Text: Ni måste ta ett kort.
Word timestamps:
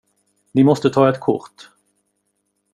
Ni 0.53 0.63
måste 0.63 0.89
ta 0.89 1.09
ett 1.09 1.19
kort. 1.19 1.69